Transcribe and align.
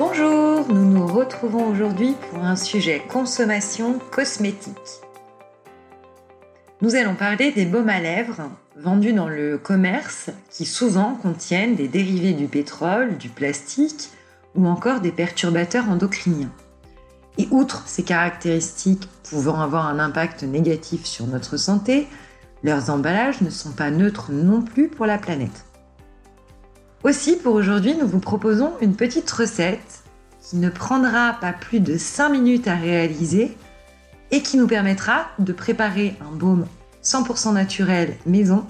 Bonjour, 0.00 0.66
nous 0.70 0.86
nous 0.86 1.06
retrouvons 1.06 1.68
aujourd'hui 1.68 2.14
pour 2.30 2.42
un 2.42 2.56
sujet 2.56 3.02
consommation 3.06 3.98
cosmétique. 4.10 4.74
Nous 6.80 6.94
allons 6.94 7.14
parler 7.14 7.52
des 7.52 7.66
baumes 7.66 7.90
à 7.90 8.00
lèvres 8.00 8.50
vendus 8.78 9.12
dans 9.12 9.28
le 9.28 9.58
commerce 9.58 10.30
qui 10.48 10.64
souvent 10.64 11.16
contiennent 11.16 11.74
des 11.74 11.86
dérivés 11.86 12.32
du 12.32 12.46
pétrole, 12.46 13.18
du 13.18 13.28
plastique 13.28 14.08
ou 14.54 14.66
encore 14.66 15.02
des 15.02 15.12
perturbateurs 15.12 15.90
endocriniens. 15.90 16.52
Et 17.36 17.46
outre 17.50 17.82
ces 17.86 18.02
caractéristiques 18.02 19.06
pouvant 19.28 19.60
avoir 19.60 19.86
un 19.86 19.98
impact 19.98 20.44
négatif 20.44 21.04
sur 21.04 21.26
notre 21.26 21.58
santé, 21.58 22.08
leurs 22.62 22.88
emballages 22.88 23.42
ne 23.42 23.50
sont 23.50 23.72
pas 23.72 23.90
neutres 23.90 24.32
non 24.32 24.62
plus 24.62 24.88
pour 24.88 25.04
la 25.04 25.18
planète. 25.18 25.66
Aussi, 27.02 27.36
pour 27.36 27.54
aujourd'hui, 27.54 27.96
nous 27.96 28.06
vous 28.06 28.20
proposons 28.20 28.74
une 28.82 28.94
petite 28.94 29.30
recette 29.30 30.02
qui 30.42 30.56
ne 30.56 30.68
prendra 30.68 31.32
pas 31.40 31.54
plus 31.54 31.80
de 31.80 31.96
5 31.96 32.28
minutes 32.28 32.68
à 32.68 32.74
réaliser 32.74 33.56
et 34.30 34.42
qui 34.42 34.58
nous 34.58 34.66
permettra 34.66 35.28
de 35.38 35.54
préparer 35.54 36.14
un 36.20 36.36
baume 36.36 36.66
100% 37.02 37.54
naturel 37.54 38.16
maison 38.26 38.66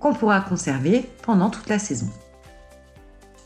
qu'on 0.00 0.14
pourra 0.14 0.40
conserver 0.40 1.08
pendant 1.22 1.48
toute 1.48 1.68
la 1.68 1.78
saison. 1.78 2.08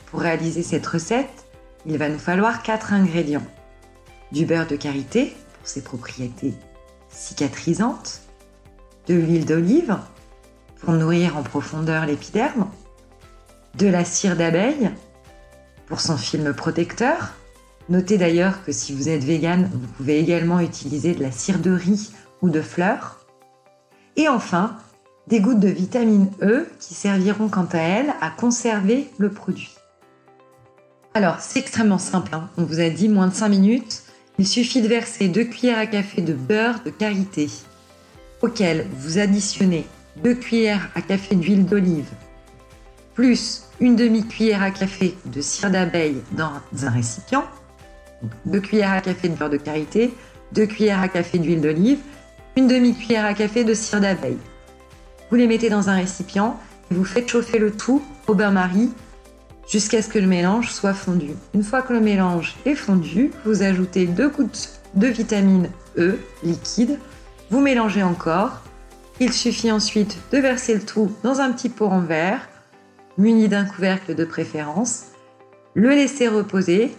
Pour 0.07 0.21
réaliser 0.21 0.63
cette 0.63 0.87
recette, 0.87 1.45
il 1.85 1.99
va 1.99 2.09
nous 2.09 2.19
falloir 2.19 2.63
4 2.63 2.95
ingrédients. 2.95 3.47
Du 4.33 4.47
beurre 4.47 4.67
de 4.67 4.77
karité 4.77 5.37
pour 5.59 5.69
ses 5.69 5.83
propriétés 5.83 6.55
cicatrisantes, 7.11 8.23
de 9.07 9.15
l'huile 9.15 9.45
d'olive 9.45 9.99
pour 10.81 10.95
nourrir 10.95 11.37
en 11.37 11.43
profondeur 11.43 12.07
l'épiderme, 12.07 12.69
de 13.79 13.87
la 13.87 14.05
cire 14.05 14.37
d'abeille 14.37 14.91
pour 15.87 16.01
son 16.01 16.17
film 16.17 16.53
protecteur. 16.55 17.35
Notez 17.89 18.17
d'ailleurs 18.17 18.65
que 18.65 18.73
si 18.73 18.95
vous 18.95 19.09
êtes 19.09 19.25
vegan, 19.25 19.71
vous 19.73 19.87
pouvez 19.97 20.19
également 20.19 20.61
utiliser 20.61 21.15
de 21.15 21.23
la 21.23 21.31
cire 21.31 21.59
de 21.59 21.71
riz 21.71 22.13
ou 22.41 22.49
de 22.49 22.63
fleurs. 22.63 23.27
Et 24.17 24.29
enfin, 24.29 24.77
des 25.27 25.41
gouttes 25.41 25.61
de 25.61 25.69
vitamine 25.69 26.31
E 26.43 26.69
qui 26.81 26.95
serviront 26.95 27.49
quant 27.49 27.69
à 27.73 27.79
elles 27.79 28.15
à 28.21 28.31
conserver 28.31 29.11
le 29.19 29.31
produit. 29.31 29.75
Alors, 31.15 31.41
c'est 31.41 31.61
extrêmement 31.61 31.99
simple, 31.99 32.35
hein. 32.35 32.49
on 32.57 32.65
vous 32.65 32.81
a 32.81 32.91
dit 32.91 33.09
moins 33.09 33.29
de 33.29 33.35
5 33.35 33.49
minutes. 33.49 34.03
Il 34.39 34.49
suffit 34.49 34.83
de 34.83 34.89
verser 34.89 35.29
2 35.29 35.45
cuillères 35.45 35.79
à 35.79 35.87
café 35.87 36.23
de 36.23 36.33
beurre 36.33 36.81
de 36.85 36.91
karité, 36.91 37.49
auquel 38.43 38.87
vous 38.97 39.19
additionnez 39.19 39.87
2 40.25 40.35
cuillères 40.35 40.91
à 40.97 41.03
café 41.03 41.37
d'huile 41.37 41.67
d'olive, 41.67 42.09
plus 43.15 43.63
une 43.81 43.97
demi-cuillère 43.97 44.63
à 44.63 44.71
café 44.71 45.17
de 45.25 45.41
cire 45.41 45.71
d'abeille 45.71 46.23
dans 46.33 46.51
un 46.83 46.91
récipient, 46.91 47.45
2 48.47 48.61
cuillères 48.61 48.93
à 48.93 49.01
café 49.01 49.29
de 49.29 49.35
beurre 49.35 49.51
de 49.51 49.57
karité, 49.57 50.13
2 50.53 50.67
cuillères 50.67 51.01
à 51.01 51.09
café 51.09 51.39
d'huile 51.39 51.61
d'olive, 51.61 51.99
une 52.57 52.67
demi-cuillère 52.67 53.25
à 53.25 53.35
café 53.35 53.65
de 53.65 53.75
cire 53.75 54.01
d'abeille. 54.01 54.39
Vous 55.31 55.37
les 55.37 55.47
mettez 55.47 55.71
dans 55.71 55.89
un 55.89 55.95
récipient 55.95 56.59
et 56.91 56.95
vous 56.95 57.05
faites 57.05 57.29
chauffer 57.29 57.59
le 57.59 57.73
tout 57.73 58.03
au 58.27 58.35
bain-marie 58.35 58.91
jusqu'à 59.69 60.03
ce 60.03 60.09
que 60.09 60.19
le 60.19 60.27
mélange 60.27 60.71
soit 60.71 60.95
fondu. 60.95 61.31
Une 61.55 61.63
fois 61.63 61.83
que 61.83 61.93
le 61.93 62.01
mélange 62.01 62.55
est 62.67 62.75
fondu, 62.75 63.31
vous 63.45 63.63
ajoutez 63.63 64.07
deux 64.07 64.29
gouttes 64.29 64.81
de 64.95 65.07
vitamine 65.07 65.71
E 65.97 66.19
liquide, 66.43 66.99
vous 67.51 67.61
mélangez 67.61 68.03
encore. 68.03 68.63
Il 69.21 69.33
suffit 69.33 69.71
ensuite 69.71 70.19
de 70.33 70.39
verser 70.39 70.75
le 70.75 70.81
tout 70.81 71.13
dans 71.23 71.41
un 71.41 71.53
petit 71.53 71.69
pot 71.69 71.87
en 71.87 72.01
verre 72.01 72.49
muni 73.19 73.49
d'un 73.49 73.65
couvercle 73.65 74.15
de 74.15 74.25
préférence, 74.25 75.05
le 75.75 75.91
laisser 75.91 76.29
reposer, 76.29 76.95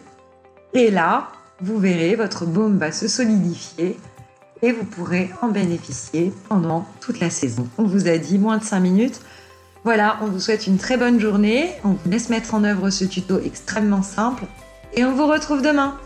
et 0.73 0.91
là, 0.91 1.29
vous 1.61 1.79
verrez, 1.79 2.15
votre 2.15 2.45
baume 2.45 2.77
va 2.77 2.91
se 2.91 3.07
solidifier 3.07 3.97
et 4.61 4.71
vous 4.71 4.83
pourrez 4.83 5.29
en 5.41 5.47
bénéficier 5.47 6.33
pendant 6.49 6.85
toute 6.99 7.19
la 7.19 7.29
saison. 7.29 7.67
On 7.77 7.83
vous 7.83 8.07
a 8.07 8.17
dit 8.17 8.37
moins 8.37 8.57
de 8.57 8.63
5 8.63 8.79
minutes. 8.79 9.21
Voilà, 9.83 10.17
on 10.21 10.25
vous 10.25 10.39
souhaite 10.39 10.67
une 10.67 10.77
très 10.77 10.97
bonne 10.97 11.19
journée, 11.19 11.71
on 11.83 11.89
vous 11.89 12.09
laisse 12.09 12.29
mettre 12.29 12.55
en 12.55 12.63
œuvre 12.63 12.89
ce 12.89 13.05
tuto 13.05 13.39
extrêmement 13.39 14.01
simple 14.01 14.45
et 14.95 15.05
on 15.05 15.13
vous 15.13 15.27
retrouve 15.27 15.61
demain. 15.61 15.97